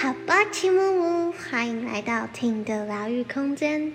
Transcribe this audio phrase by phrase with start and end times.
[0.00, 3.92] 好吧，齐木木，欢迎来到听的疗愈空间。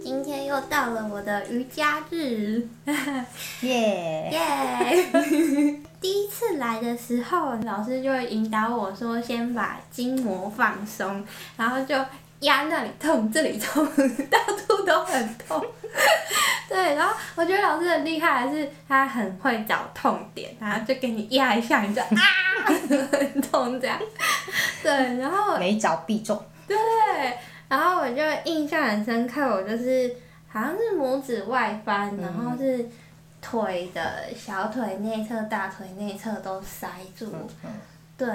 [0.00, 2.68] 今天又到了我的瑜伽日，
[3.62, 4.30] 耶！
[4.30, 5.10] 耶！
[6.00, 11.26] 第一次来的时候，老师就会引导我说，先把筋膜放松，
[11.56, 11.96] 然后就
[12.44, 13.84] 压那里痛，这里痛，
[14.30, 15.64] 到处都很痛。
[16.68, 22.08] 对，然后我觉得老师很厉害，是他很会找痛点，然后就给你压一下，你就 啊，
[23.12, 23.98] 很痛这样。
[24.82, 26.40] 对，然后每找必中。
[26.66, 26.76] 对，
[27.68, 30.14] 然后我就印象很深刻，我就是
[30.48, 32.88] 好像是拇指外翻，然后是
[33.40, 37.32] 腿的小腿内侧、大腿内侧都塞住。
[38.16, 38.26] 对，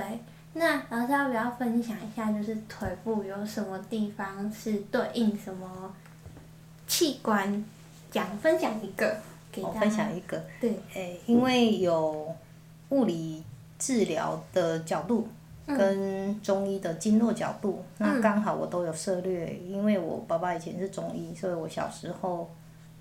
[0.60, 5.94] 那老师要不要分享一下，就是腿部有什么地方是对应什么
[6.86, 7.66] 器官？
[8.12, 9.16] 讲分享一个
[9.52, 9.80] 给大家。
[9.80, 10.44] 分享一个。
[10.60, 10.78] 对。
[10.94, 12.36] 诶，因为有
[12.90, 13.42] 物理
[13.80, 15.28] 治疗的角度。
[15.68, 22.50] 跟中医的经络角度，那刚好我都有涉略，因为我爸爸以前是中医，所以我小时候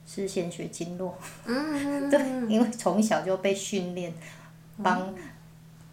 [0.06, 1.16] 是先学经络。
[1.46, 4.12] 嗯 对，因为从小就被训练
[4.82, 5.14] 帮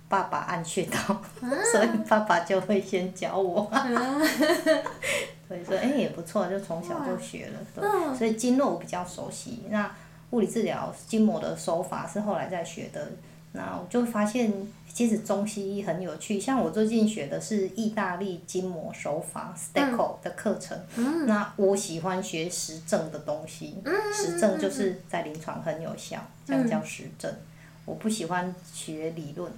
[0.08, 1.22] 爸爸按穴道，
[1.72, 3.70] 所以爸爸就会先教我。
[5.48, 9.64] 所以说，哎，也不错，就从小就学了，对，所以经络我比较熟悉。
[9.70, 9.92] 那
[10.32, 13.12] 物理治疗筋膜的手法是后来再学的。
[13.52, 14.52] 那我就发现，
[14.92, 16.38] 其实中西医很有趣。
[16.38, 20.78] 像我最近学的是意大利筋膜手法 Stecco 的课程。
[21.26, 23.82] 那我喜欢学实证的东西，
[24.14, 27.32] 实证就是在临床很有效，这样叫实证。
[27.86, 29.50] 我不喜欢学理论。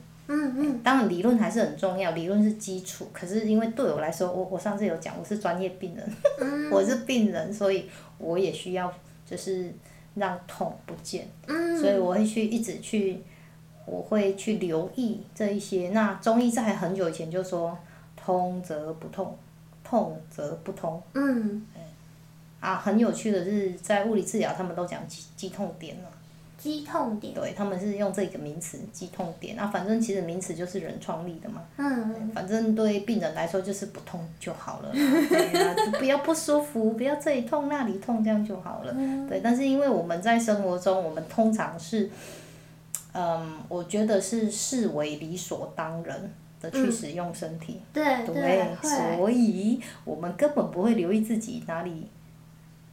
[0.83, 3.07] 当然理论还是很重要，理论是基础。
[3.13, 6.11] 可是因为对我来说，我我上次有讲，我是专业病人，
[6.71, 8.93] 我是病人，所以我也需要
[9.25, 9.73] 就是
[10.15, 11.27] 让痛不见。
[11.47, 13.21] 嗯所以我会去一直去。
[13.89, 15.91] 我会去留意这一些。
[15.93, 17.77] 那中医在很久以前就说，
[18.17, 19.33] 通则不痛，
[19.81, 21.01] 痛则不通。
[21.13, 21.65] 嗯。
[22.59, 26.11] 啊，很有趣的是，在物理治疗，他们都讲肌肌痛点了。
[26.57, 27.33] 肌痛点。
[27.33, 29.55] 对，他们是用这个名词激痛点。
[29.55, 31.61] 那，反正其实名词就是人创立的嘛。
[31.77, 32.31] 嗯。
[32.33, 34.89] 反正对病人来说就是不痛就好了。
[34.93, 38.93] 对啊，不要不舒服，不要这里痛那里痛，这样就好了。
[38.97, 39.27] 嗯。
[39.27, 42.09] 对，但是因为我们在生活中，我们通常是。
[43.13, 46.31] 嗯，我觉得是视为理所当然
[46.61, 52.05] 的去使用身体，对对，所以我们根本不会留意自己哪里。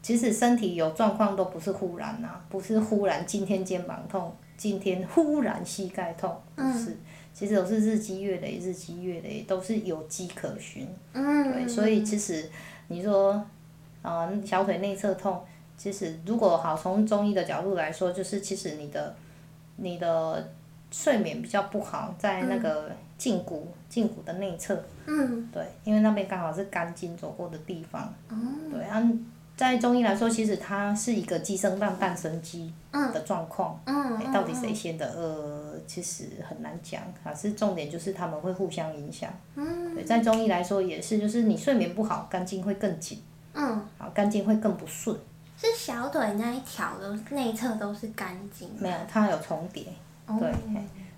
[0.04, 6.96] 其实身体有状况都不是忽然呐，不是忽然今天肩膀痛，今天忽然膝盖痛，不是，
[7.32, 10.86] 其实都是日积月累，日积月累都是有迹可循。
[11.14, 11.52] 嗯。
[11.52, 12.48] 对，所以其实
[12.88, 13.44] 你说，
[14.02, 15.42] 啊，小腿内侧痛，
[15.76, 19.14] 其实如果好从中医的角度来说，就是其实你的。
[19.76, 20.52] 你的
[20.92, 22.88] 睡眠比较不好，在那个
[23.18, 24.72] 胫骨胫骨的内侧，
[25.52, 28.14] 对，因为那边刚好是肝经走过的地方，
[28.70, 29.26] 对，按
[29.56, 33.80] 在中医来说，其实它是一个鸡生蛋蛋生鸡的状况。
[33.86, 39.30] 嗯，到底谁先的，呃，其实很难讲，可是重点就是他们会互相影响，
[39.94, 43.22] 对，在中医来说也是，就是你睡眠不好，肝经会更紧，
[43.52, 43.80] 嗯。
[43.96, 45.16] 好，肝经会更不顺。
[45.56, 48.68] 是小腿那一条的内侧都是肝经。
[48.78, 49.84] 没有，它有重叠。
[50.26, 50.52] 对，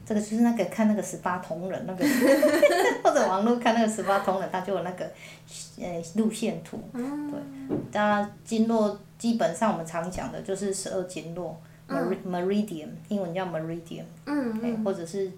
[0.07, 2.05] 这个就是那个看那个十八铜人那个，
[3.03, 5.05] 或者网络看那个十八铜人，他就有那个
[5.79, 6.81] 呃路线图。
[6.93, 14.05] 对，它经络基本上我们常讲的就是十二经络，meridian，英文叫 meridian。
[14.27, 14.85] 嗯嗯。
[14.85, 15.31] 或者是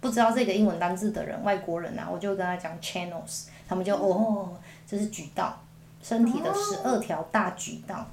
[0.00, 5.60] 不知道这个英文单字的人，外国人啊，我就跟他讲 channels，他们就哦，这是渠道。
[6.00, 8.06] 身体的十二条大渠道，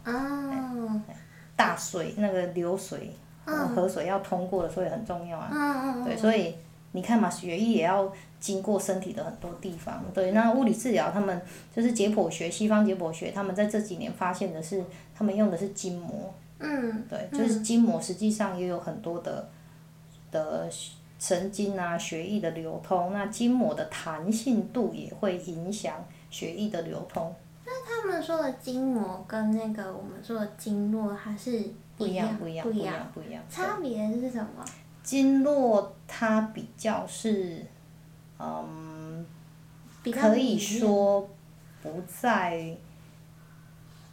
[1.56, 3.16] 大水那个流水，
[3.46, 6.04] 河水要通过的，所以很重要啊。
[6.04, 6.56] 对，所以
[6.92, 10.04] 你看嘛，血液也要经过身体的很多地方。
[10.14, 11.42] 对，那物理治疗他们
[11.76, 14.84] 就是解剖学，西方解剖学，他们在这几年发现的是，
[15.14, 16.34] 他们用的是筋膜。
[16.60, 17.04] 嗯。
[17.10, 19.48] 对，就是筋膜实际上也有很多的
[20.32, 20.70] 的
[21.20, 23.12] 神经啊，血液的流通。
[23.14, 25.94] 那筋膜的弹性度也会影响
[26.30, 27.34] 血液的流通。
[27.66, 31.64] 那他们说的筋膜跟那个我们说的经络，它是
[31.98, 33.44] 不一样，不一样，不一样，不一样。
[33.50, 34.64] 差别是什么？
[35.04, 37.66] 经络它比较是，
[38.40, 39.26] 嗯，
[40.04, 41.30] 可以说
[41.82, 42.76] 不在，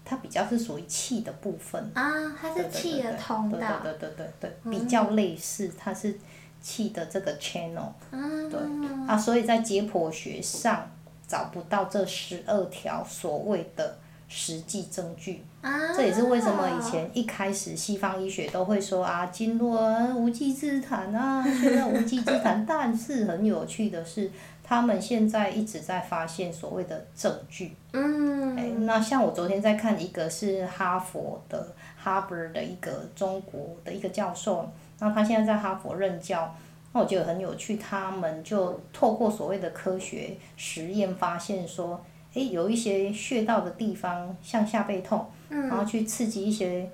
[0.05, 1.91] 它比较是属于气的部分。
[1.95, 3.81] 啊，它是气的通道。
[3.83, 6.19] 对对对对对对，比较类似，它是
[6.61, 7.91] 气的这个 channel。
[8.11, 8.51] 嗯。
[8.51, 8.61] 对
[9.09, 10.89] 啊，所以在解剖学上。
[11.25, 13.97] 找不到这十二条所谓的
[14.33, 15.45] 实际证据。
[15.61, 15.93] 啊。
[15.95, 19.79] 这也是为什么以前一开始西方医学都会说啊，经络
[20.15, 22.65] 无稽之谈啊，现在无稽之谈。
[22.67, 24.31] 但是很有趣的是，
[24.65, 27.77] 他们现在一直在发现所谓的证据。
[27.93, 28.57] 嗯。
[28.57, 34.67] 哎，那像我昨天在看一个是哈佛的 Harvard 的一个中国的一个教授，
[34.99, 36.55] 那他现在在哈佛任教。
[36.95, 41.99] 那我觉得很有趣，他们就透过所谓的科学实验发现说，
[42.35, 46.89] 诶，有一些穴道的地方，向下背痛，然后去刺激一些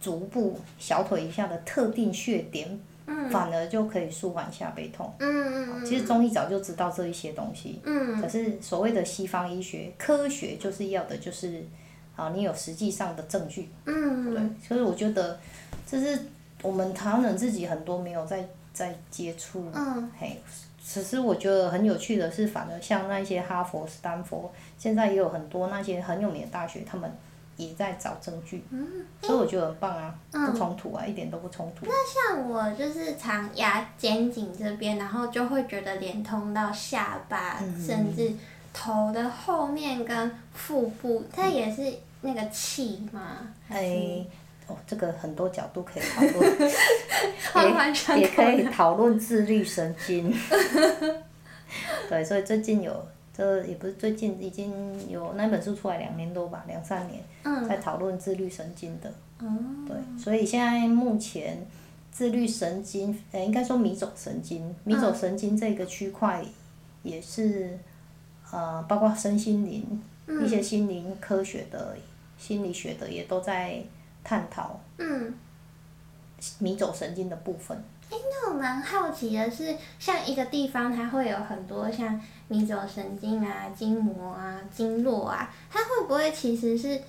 [0.00, 2.78] 足部、小腿以下的特定穴点，
[3.30, 5.12] 反而就可以舒缓下背痛。
[5.18, 11.64] 嗯其实中医早就知道这一些东西，嗯可是所谓的西方医学科学就是要的就是，
[12.16, 13.68] 啊，你有实际上的证据。
[13.84, 15.38] 嗯对，所以我觉得
[15.86, 16.18] 这是
[16.62, 18.46] 我们台湾人自己很多没有在。
[18.76, 20.38] 在接触，嗯嘿，
[20.88, 24.48] 其实我觉得很有趣的是，反而像那些哈佛、斯坦福，
[24.78, 27.12] 现在也有很多那些很有名的大学，他们
[27.56, 28.64] 也在找证据，
[29.20, 31.86] 所以我觉得很棒啊，不冲突啊，一点都不冲突。
[31.86, 38.32] 那像我就是长牙肩颈这边，然后就会觉得连通到下巴，甚至
[38.72, 43.38] 头的后面跟腹部，它也是那个气嘛？
[43.68, 44.24] 哎。
[44.66, 46.58] 哦，这个很多角度可以讨论，
[48.16, 50.34] 也也可以讨论自律神经。
[52.10, 57.22] 对，所以最近有，这也不是最近，已经有那本书出来两年多吧，两三年，
[57.68, 59.12] 在讨论自律神经的。
[59.86, 61.64] 对，所以现在目前
[62.10, 66.44] 自律神经，呃，应该说迷走神经，迷走神经这个区块
[67.04, 67.78] 也是，
[68.50, 70.02] 呃，包括身心灵
[70.44, 71.96] 一些心灵科学的、
[72.36, 73.80] 心理学的也都在。
[74.26, 75.32] 探讨嗯
[76.58, 77.80] 迷走神经的部分。
[78.10, 87.00] 哎，那我蛮好奇的是，像一个地方，它会有很多像迷走神经啊、筋膜啊、经络啊，它会不会其实是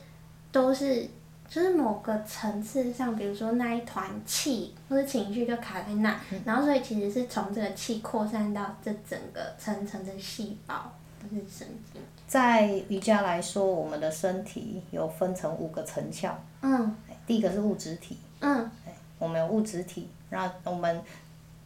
[0.52, 1.08] 都是
[1.48, 10.92] 就是某个层次上，比如说那一团气或者情绪就卡在那，然后所以其实是从这个气扩散到这整个层层的细胞，
[11.22, 12.02] 都是神经。
[12.28, 16.32] 在瑜伽来说，我们的身体有分成五个层窍。
[16.62, 16.96] 嗯。
[17.28, 18.72] 第一个是物质体，嗯，
[19.20, 21.02] 我们有物质体，然后我们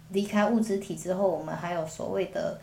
[0.10, 2.60] 离开物质体之后，我们还有所谓的，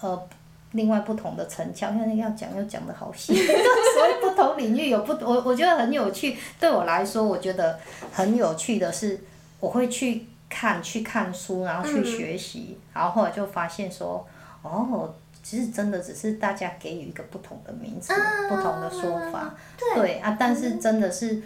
[0.00, 0.28] 呃，
[0.72, 6.36] 另外不同的成效，因为要讲又讲的好细， 所以不同领域有不，我我觉得很有趣。
[6.58, 7.78] 对我来说，我觉得
[8.12, 9.20] 很有趣的是，
[9.60, 14.26] 我会去看去看书，然后去学习，然后后来就发现说，
[14.62, 15.14] 哦，
[15.44, 18.12] 其实真的只是大家给予一个不同的名词，
[18.48, 19.54] 不同的说法，
[19.94, 21.40] 对啊，但是真的是。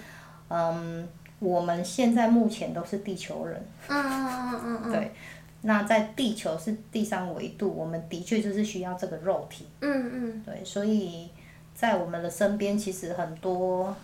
[0.49, 1.09] 嗯，
[1.39, 3.67] 我们现在目前都是地球人。
[3.89, 4.93] 嗯嗯嗯嗯嗯。
[4.93, 5.13] 对，
[5.63, 9.67] 那在地球是第三维度，我们的确就是需要这个肉体。
[9.81, 10.43] 嗯嗯。
[10.45, 11.31] 对，所以
[11.75, 13.95] 在我们的身边，其实很多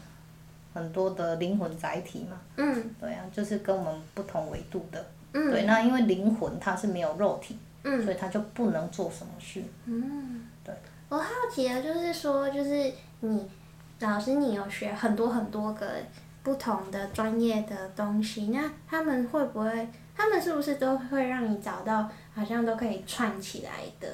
[0.72, 2.40] 很多的灵魂载体嘛。
[2.56, 2.94] 嗯。
[2.98, 5.04] 对啊，就是跟我们不同维度的。
[5.32, 5.50] 嗯。
[5.50, 9.62] 对，那因为灵魂它是没有肉体，嗯，所以它就不能做什么事。
[9.84, 10.46] 嗯。
[10.64, 10.74] 对。
[11.10, 13.46] 我好奇的就是说，就是你
[14.00, 15.86] 老师，你有学很多很多个。
[16.42, 19.88] 不同的专业的东西，那他们会不会？
[20.16, 24.06] 他们是不是都会让你找到好像都可以串起来的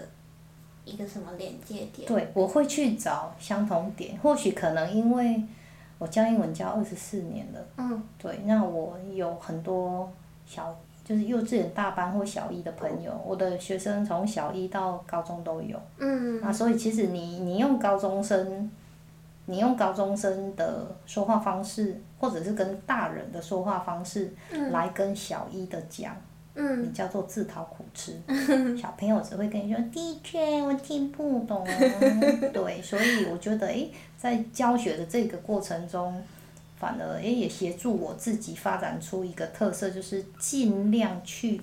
[0.84, 2.06] 一个什么连接点？
[2.06, 4.16] 对，我会去找相同点。
[4.18, 5.42] 或许可能因为
[5.98, 10.08] 我教英文教二十四年了，嗯，对，那我有很多
[10.44, 18.70] 小就是幼稚园大班或小一的朋友，我的学生从小一到高中都有，嗯，啊所以其实你你用高中生。
[19.46, 24.34] 你用高中生的说话方式，或者是跟大人的说话方式，
[24.70, 26.16] 来跟小一的讲，
[26.54, 28.20] 你叫做自讨苦吃。
[28.76, 31.64] 小朋友只会跟你说：“的确，我听不懂。”
[32.52, 36.22] 对，所以我觉得，诶，在教学的这个过程中，
[36.78, 41.60] 反而诶也协助我自己发展出一个特色，就是尽量去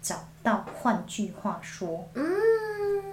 [0.00, 2.08] 找到，换句话说。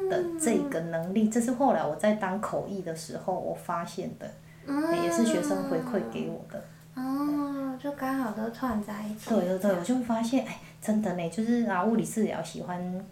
[0.09, 4.29] 的这个能力，这是后来我在当口译的时候我发现的，
[5.03, 6.63] 也是学生回馈给我的。
[6.95, 9.29] 哦，就刚好都串在一起。
[9.29, 13.05] 对对对，我就发现，哎，真的呢，就是啊，物理治疗喜欢，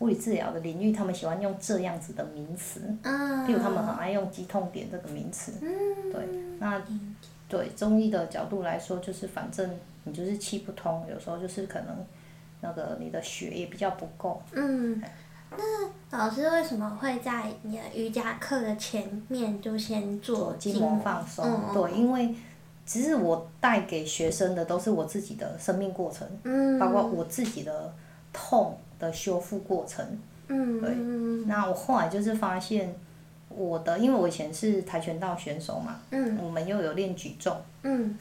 [0.00, 2.82] 物理治疗的领域，他们喜欢用这样子的名词。
[3.02, 3.46] 嗯。
[3.46, 5.52] 譬如他们很爱用“肌痛点”这个名词。
[5.62, 6.12] 嗯。
[6.12, 6.28] 对，
[6.58, 6.82] 那
[7.48, 9.70] 对中医的角度来说，就是反正
[10.04, 11.96] 你就是气不通，有时候就是可能
[12.60, 14.42] 那个你的血也比较不够。
[14.52, 15.02] 嗯。
[15.56, 21.44] 那老师为什么会在你的瑜伽课的前面就先做筋膜放松？
[21.72, 22.34] 对，因为
[22.84, 26.26] 其实我带给学生的都是我自己的生命过程，
[26.78, 27.92] 包括我自己的
[28.32, 30.04] 痛的修复过程。
[30.48, 30.94] 对，
[31.46, 32.92] 那我后来就是发现，
[33.50, 36.38] 我的，因为我以前是跆拳道选手嘛，嗯。
[36.42, 38.18] 我们又有练举重，嗯，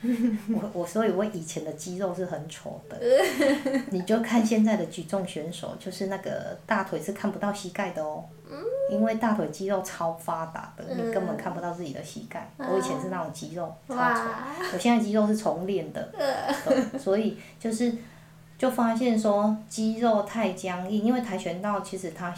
[0.02, 2.98] 我我所以我以前的肌肉是很丑的，
[3.90, 8.24] 你就看现在的举重选手，就是那个大腿是看不到膝盖的哦，
[8.90, 12.50] 因为大腿肌肉超发达的，你根本看不到自己的膝盖。
[12.56, 14.22] 我以前是那种肌肉超丑，
[14.72, 17.92] 我现在肌肉是重练的，对，所以就是
[18.56, 22.34] 就发现说肌肉太僵硬，因为跆拳道其实它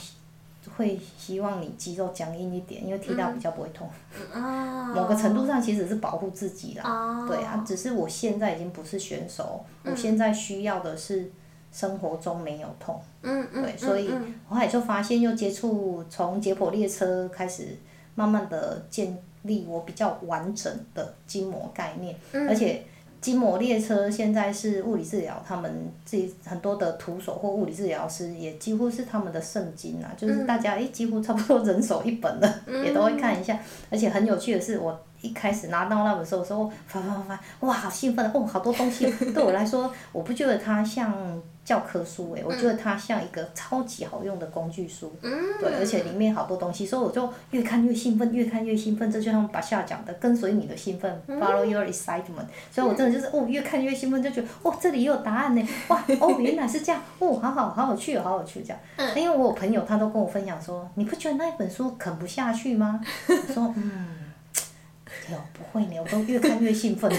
[0.77, 3.89] 会希望你肌肉僵硬一点，因为踢到比较不会痛。
[4.35, 6.85] 哦，某个程度上其实是保护自己啦。
[6.85, 11.31] 哦，对啊，只是我现在已经不是选手，我现在需要的是
[11.73, 13.01] 生活中没有痛。
[13.23, 14.11] 嗯嗯，对，所以
[14.49, 17.77] 后来就发现，又接触从解剖列车开始，
[18.15, 22.85] 慢慢的建立我比较完整的筋膜概念，嗯而且。
[23.21, 33.59] 筋膜列车现在是物理治疗，他们自己很多的徒手或物理治疗师也几乎是他们的圣经啊，就是大家诶几乎差不多人手一本了，也都会看一下。
[33.91, 39.05] 而且很有趣的是，我一开始拿到那本书的时候，翻翻翻翻，哇，好兴奋哦，好多东西。
[39.35, 41.13] 对我来说，我不觉得它像
[41.65, 45.15] 教科书诶，我觉得它像一个超级好用的工具书。
[45.21, 49.11] 对，而且里面好多东西，所以我就越看越兴奋，越看越兴奋。
[49.11, 52.47] 这就像把夏讲的，跟随你的兴奋，follow your excitement。
[52.73, 59.15] 所以我真的就是哦，越看越兴奋，就觉得哦，这里也有答案呢， 哇，哦，原来是这样，哦，好好好有趣哦，好有趣这样。
[59.15, 63.01] 因为我有朋友他都跟我分享说，你不觉得那一本书啃不下去吗？
[63.29, 64.33] 我说嗯，
[65.29, 67.19] 对哦，不会呢，我都越看越兴奋呢。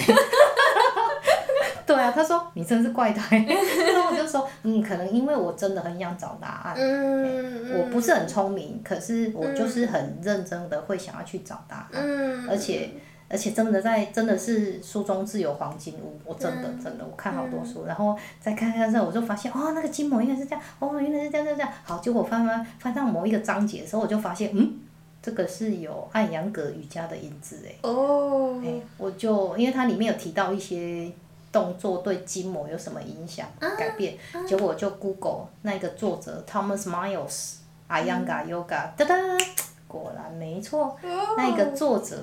[1.94, 12.90] 对啊，他说你真是怪胎， 然后我就说，嗯，可能因为我真的很想找答案，嗯，我不是很聪明，可是我就是很认真的会想要去找答案，嗯，而且
[13.30, 16.84] 而且真的在真的是书中自有黄金屋，我真的嗯。
[16.84, 24.80] 真的我看好多书，然后再看看之后，我就发现哦，那个筋膜应该是这样，哦，原来是这样这样这样，好，结果翻翻翻到某一个章节的时候，我就发现嗯。
[25.24, 31.12] 这个是有艾扬格瑜伽的影子哎，哦，哎，我就因为它里面有提到一些
[31.52, 34.18] 动作对筋膜有什么影响、改变，
[34.48, 37.56] 结果我就 Google 那个作者 Thomas Miles
[37.90, 39.16] Ayanga Yoga，哒哒，
[39.88, 40.98] 果然没错，
[41.36, 42.18] 那个作者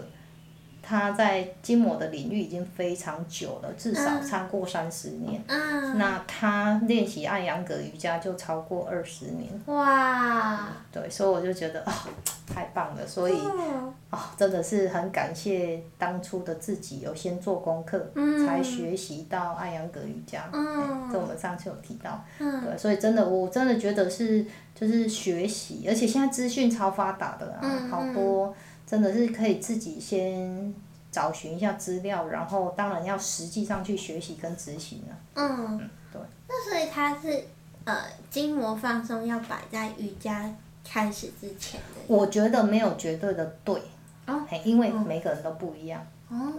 [0.88, 5.42] 他在筋膜的领域已经非常久了，至少超过三十年。
[5.46, 11.92] 嗯，那他练习艾扬格瑜伽就超过二十年，哇，对，所以我就觉得啊、
[12.48, 13.38] 太棒了，所以。
[13.38, 20.48] 嗯哦，真的是很感谢当初的自己有先做功课，嗯才学习到艾扬格瑜伽。
[20.50, 22.18] 嗯哎这我们上次有提到。
[22.38, 24.42] 嗯对，所以真的，我真的觉得是
[24.74, 28.54] 就是学习，而且现在资讯超发达的啊，嗯好多
[28.88, 30.74] 真的是可以自己先
[31.12, 35.12] 找寻一下资料，然后当然要实际上去学习跟执行啊。
[35.34, 35.78] 嗯，
[36.10, 36.18] 对。
[36.48, 37.44] 那所以它是
[37.84, 40.50] 呃筋膜放松要摆在瑜伽
[40.82, 42.00] 开始之前的。
[42.06, 43.78] 我觉得没有绝对的对，
[44.26, 46.06] 哦因为每个人都不一样。
[46.30, 46.54] 哦，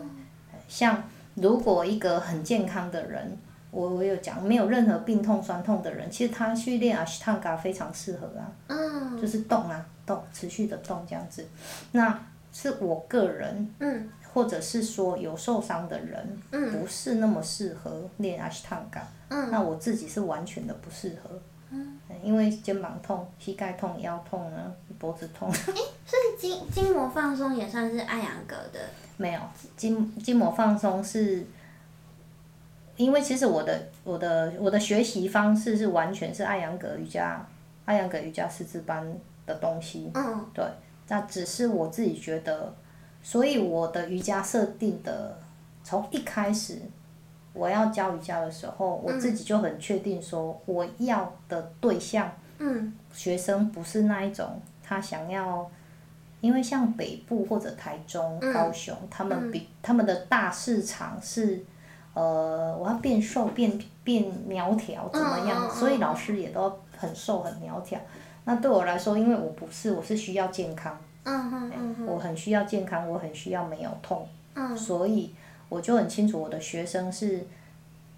[0.67, 3.35] 像如果一个很健康的人，
[3.71, 11.45] 我我有讲没有任何病痛酸痛的人，其实他去练阿斯汤嘎非常适合啊，嗯就是动啊动，持续的动这样子。
[11.91, 12.19] 那
[12.51, 19.07] 是我个人，嗯或者是说有受伤的人，嗯不是那么适合练阿斯汤嘎。
[19.29, 21.29] 嗯那我自己是完全的不适合。
[22.23, 24.65] 因为肩膀痛、膝盖痛、腰痛啊，
[24.97, 25.49] 脖子痛。
[25.53, 28.79] 所以筋筋膜放松也算是艾扬格的。
[29.17, 29.39] 没有
[29.77, 31.45] 筋筋膜放松是，
[32.99, 37.47] 因为其实我的我的我的学习方式是完全是艾扬格瑜伽，
[37.85, 40.11] 艾扬格瑜伽师资班的东西。
[40.13, 40.45] 嗯。
[40.53, 40.65] 对，
[41.07, 42.75] 那只是我自己觉得，
[43.23, 45.39] 所以我的瑜伽设定的
[45.81, 46.81] 从一开始
[47.53, 52.93] 我要教瑜伽的时候，我自己就很确定说我要的对象嗯。
[53.13, 55.71] 学生不是那一种他想要，
[56.41, 58.53] 因为像北部或者台中、嗯。
[58.53, 61.63] 高雄，他们比、他们的大市场是，
[62.19, 65.63] 呃，我要变瘦变变苗条怎么样？
[65.63, 67.99] 嗯嗯嗯所以老师也都很瘦很苗条。
[68.43, 75.33] 那对我来说，因为我不是，我是需要健康，嗯嗯嗯我很需要健康，我很需要没有痛，嗯所以
[75.69, 77.45] 我就很清楚我的学生是。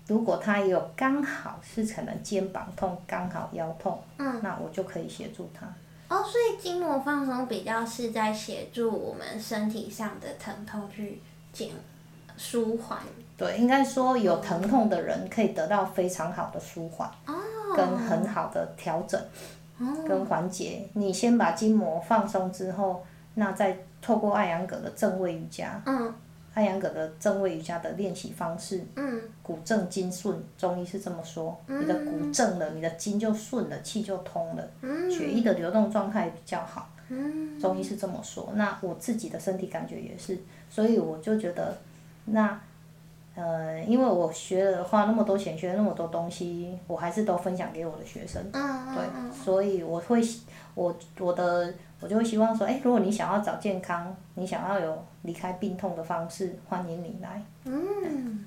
[0.08, 4.42] 如果他也有刚好是可能肩膀痛，刚好腰痛，嗯。
[4.44, 5.66] 那我就可以协助他。
[6.10, 11.22] 哦，所以筋膜放松比较是在协助我们身体上的疼痛去
[11.54, 11.70] 减
[12.36, 13.00] 舒缓。
[13.42, 17.34] 对，应该说有疼痛的人可以得到非常好的舒缓，哦。
[17.76, 19.20] 跟很好的调整，
[19.80, 20.06] 哦。
[20.08, 20.88] 跟缓解。
[20.94, 26.14] 你先把筋膜放松之后，那再透过艾扬格的正位瑜伽，嗯
[26.54, 35.10] 艾扬格的正位瑜伽的练习方式，嗯骨正筋顺，中医是这么说，你的骨正了，你的筋就顺了，气就通了，嗯。
[35.10, 36.88] 血液的流动状态比较好。
[37.60, 40.38] 中医是这么说，那我自己的身体感觉也是，
[40.70, 41.78] 所以我就觉得，
[42.24, 42.58] 那，
[43.42, 50.22] 呃，因为我学了花那么多钱，学了那么多东西，我还是都分享给我的学生，对，所以我会，
[50.76, 57.42] 我我的我就会希望说，哎，如果你想要找健康，你想要有离开病痛的方式，欢迎你来。
[57.66, 58.46] 嗯，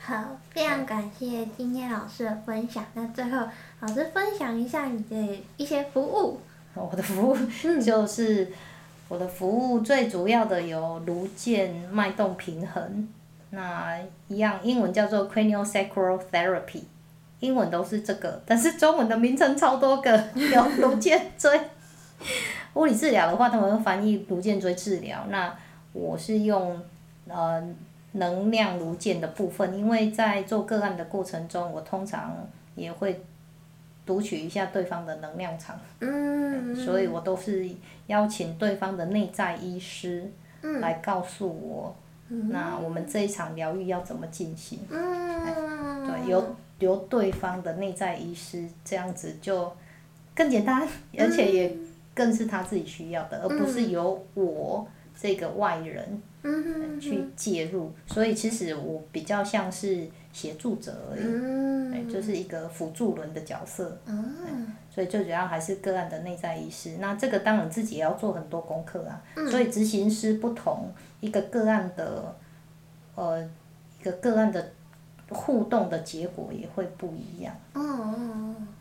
[0.00, 0.14] 好，
[0.50, 2.84] 非常感谢今天老师的分享。
[2.94, 3.48] 那最后，
[3.80, 6.38] 老师分享一下你的一些服务。
[6.74, 7.34] 我的服务
[7.82, 8.52] 就是，
[9.08, 13.08] 我的服务最主要的有颅腱脉动平衡，
[13.50, 13.98] 那
[14.28, 16.82] 一样英文叫做 craniosacral therapy，
[17.40, 21.60] 英文都是这个，但是中文的名称超多个，有颅颈椎。
[22.74, 25.56] 物理治疗的话，他们会翻译颅颈椎治疗，那
[25.92, 26.80] 我是用
[27.28, 27.62] 呃
[28.12, 33.24] 能量颅腱的部分，因为在做个案的过程中，我通常也会。
[34.06, 37.68] 读取一下对方的能量场，嗯所以我都是
[38.06, 40.30] 邀请对方的内在医师
[40.80, 41.92] 来告诉我，
[42.28, 44.80] 那我们这一场疗愈要怎么进行？
[44.88, 49.72] 对，由由对方的内在医师这样子就
[50.34, 50.86] 更简单，
[51.18, 51.76] 而且也
[52.14, 54.86] 更是他自己需要的，而不是由我
[55.18, 56.22] 这个外人
[57.00, 57.92] 去介入。
[58.06, 60.08] 所以其实我比较像是。
[60.36, 63.98] 协助者而已，就是一个辅助轮的角色，
[64.96, 66.96] 所以最主要还是个案的内在意识。
[66.96, 72.34] 那这个当然自己也要做很多功课啊，所以执行师不同，一个个案的，
[73.14, 73.46] 呃，
[74.00, 74.72] 一个个案的
[75.28, 77.54] 互动的结果也会不一样。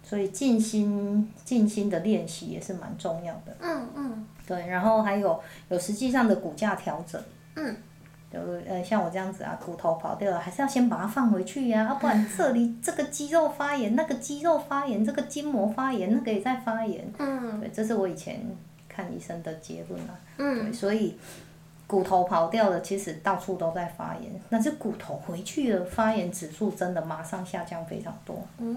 [0.01, 3.53] 所以静心静心的练习也是蛮重要的。
[3.60, 4.27] 嗯嗯。
[4.48, 7.22] 对，然后还有有实际上的骨架调整。
[7.55, 7.75] 嗯。
[8.68, 17.06] 呃，像我这样子啊，骨头跑掉了，还是要先把它放回去呀，要 不然这里这个肌肉发炎，那个肌肉发炎，这个筋膜发炎，那个也在发炎。
[17.20, 17.60] 嗯。
[17.60, 18.39] 对，这是我以前
[18.88, 20.20] 看医生的结论啊。
[20.38, 20.65] 嗯。
[20.65, 21.18] 对，所以
[21.88, 28.42] 骨头跑掉了，其实到处都在发炎，但是骨头回去了，发炎指数真的马上下降非常多。
[28.57, 28.75] 嗯。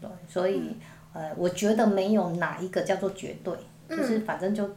[0.00, 0.76] 对，所以
[1.12, 3.52] 呃，我觉得没有哪一个叫做绝对，
[3.88, 4.70] 就是反正就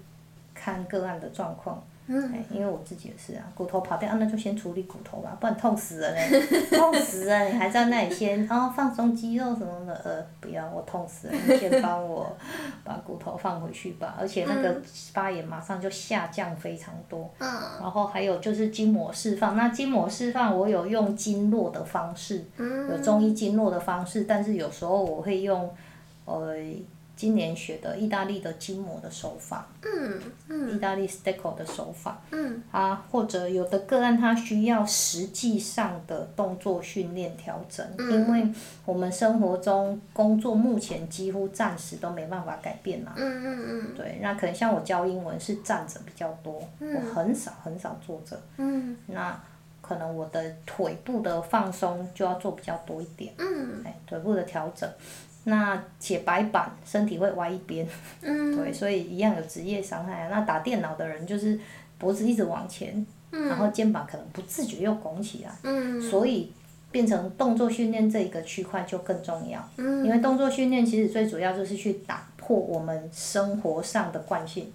[0.54, 1.82] 看个案的状况。
[2.08, 6.28] 嗯，因为我自己也是啊，骨头跑掉，那就先处理骨头吧，不然痛死了嘞，
[6.76, 7.44] 痛死了！
[7.46, 12.36] 你还在那里先哦放松肌肉什么的，呃，不要，我痛死了，你先帮我
[12.84, 14.82] 把骨头放回去吧， 而且那个
[15.14, 17.30] 发炎马上就下降非常多。
[17.38, 17.48] 嗯。
[17.80, 25.74] 然后还有就是筋膜释放，那筋膜释放我有用经络的方式，有中医经络的方式，但是有时候我会用，
[26.26, 26.58] 呃。
[27.22, 38.52] 今年学的意大利的筋膜的手法，嗯嗯，意大利 Stecco 的手法，嗯，啊，或者有的个案他需要实际上的动作训练调整，因为
[38.86, 49.40] 我们生活中工作目前几乎暂时都没办法改变啦，嗯嗯嗯，对，那可能像我教英文是站着比较多，我很少很少坐着，嗯，那
[49.80, 54.90] 可能我的腿部的放松就要做比较多一点，嗯，哎，腿部的调整。
[55.44, 57.88] 那写白板，身体会歪一边，
[58.22, 60.24] 对，所以一样有职业伤害。
[60.24, 61.60] 啊那打电脑的人就是
[61.98, 65.52] 脖子一直往前，然后肩膀可能不自觉又拱起来，
[66.00, 66.52] 所以
[66.92, 69.68] 变成动作训练这一个区块就更重要。
[69.78, 74.72] 因为动作训练其实最主要就是去打破我们生活上的惯性。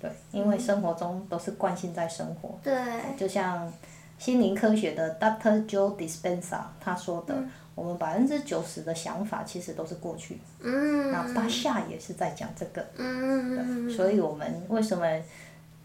[0.00, 2.58] 对，因为生活中都是惯性在生活。
[2.62, 2.74] 对。
[3.18, 3.70] 就像
[4.20, 7.34] 心灵科学的 Doctor Joe Dispenza 他说的。
[7.76, 15.06] 我们百分之九十的想法其实都是过去，那巴夏也是在讲这个，对，所以我们为什么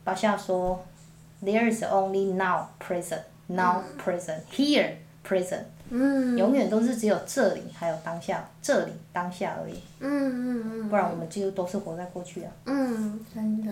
[0.03, 0.83] 巴夏说
[1.41, 4.95] ，There is only now present, now present, here
[5.25, 9.79] present，永远都是只有这里还有当下，这里当下而已，
[10.89, 12.51] 不然我们几乎都是活在过去啊。
[12.65, 13.71] 嗯，真的，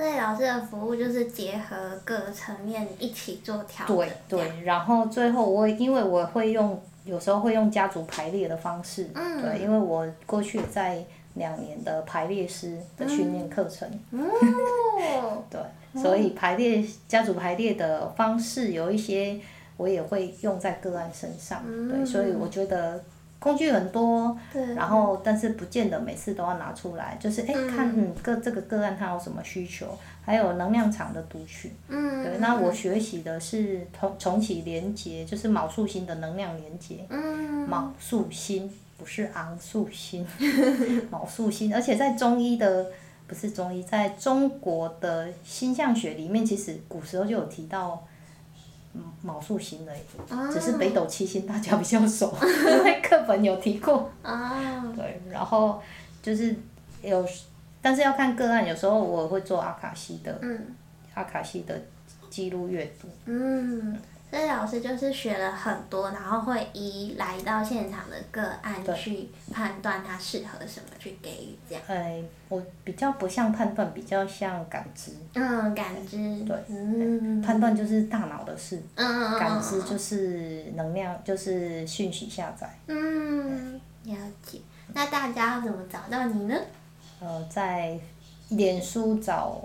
[0.00, 3.96] 所以老师的服务就是结合各层面一起做调整。
[3.96, 6.80] 对对，然后最后我因为我会用。
[7.02, 13.88] 有时候会用家族排列的方式，嗯对，因为我过去在两年的排列师的训练课程，
[15.48, 15.58] 对，
[16.00, 19.40] 所以排列家族排列的方式有一些
[19.78, 23.02] 我也会用在个案身上，对，所以我觉得
[23.40, 24.38] 工具很多，
[24.76, 29.98] 然后但是不见得每次都要拿出来，就是哎看嗯个这个个案它有什么需求。
[30.22, 37.04] 还有能量场的读取，嗯对，那我学习的是重重启连接，就是卯宿星的能量连接。
[37.08, 40.24] 嗯卯宿星不是昂宿星，
[41.10, 42.86] 卯宿星，而且在中医的
[43.26, 48.06] 不是中医，在中国的星象学里面，其实古时候就有提到
[49.22, 49.92] 卯宿星的，
[50.52, 54.10] 只是北斗七星大家比较熟， 因为课本有提过。
[54.96, 55.80] 对，然后
[56.22, 56.54] 就是
[57.02, 57.26] 有。
[57.82, 60.66] 但是要看个案，有时候我会做阿卡西的，嗯
[61.14, 61.74] 阿卡西的
[62.28, 63.08] 记录阅读。
[63.24, 63.98] 嗯，
[64.30, 71.82] 所以老师就是学了很多，然后会依来到现场的个案去判断他适合什么去给予这样。
[71.88, 75.12] 呃，我比较不像判断，比较像感知。
[75.34, 76.16] 嗯，感知。
[76.44, 77.42] 对嗯。
[77.42, 79.38] 判断就是大脑的事，嗯。
[79.38, 82.72] 感知就是能量，就是讯息下载。
[82.86, 84.60] 嗯，了解。
[84.94, 86.56] 那大家要怎么找到你呢？
[87.20, 87.98] 呃，在
[88.50, 89.60] 脸书找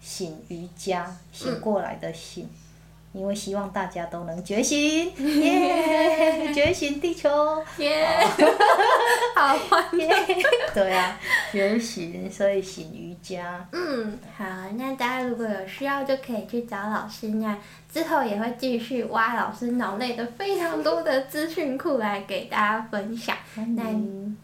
[0.00, 2.48] 醒瑜伽，醒过来的醒，
[3.16, 7.28] 因为希望大家都能觉醒， 耶，觉醒地球，
[7.78, 8.06] 耶，
[9.34, 9.56] 好。
[9.68, 10.08] 欢耶，
[10.74, 11.18] 对啊，
[11.56, 13.66] 觉醒，所以醒瑜伽。
[13.72, 14.44] 嗯，好，
[14.76, 17.28] 那大家如果有需要，就可以去找老师。
[17.28, 17.56] 那
[17.90, 23.34] 之后也会继续挖老师脑内的非常多的资讯库来给大家分享。
[23.74, 23.84] 那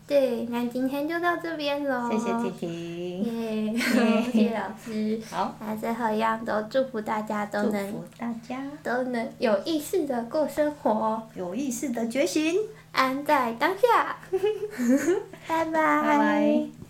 [0.06, 2.10] 对，那今天就到这边喽。
[2.10, 3.74] 谢谢婷婷。
[3.74, 5.20] 耶，谢谢老师。
[5.30, 5.54] 好。
[5.60, 12.56] 那最后一样都祝福大家都能，祝福大家都能有意识的过生活，有意识的觉醒，
[12.92, 14.16] 安在当下。
[15.46, 15.72] 拜拜。
[15.72, 16.81] 拜拜。